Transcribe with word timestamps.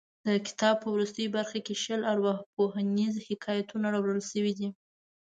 د 0.27 0.29
کتاب 0.47 0.75
په 0.81 0.87
وروستۍ 0.93 1.25
برخه 1.35 1.59
کې 1.65 1.73
شل 1.83 2.01
ارواپوهنیز 2.11 3.13
حکایتونه 3.27 3.87
راوړل 3.93 4.21
شوي 4.31 4.53
دي. 4.59 4.69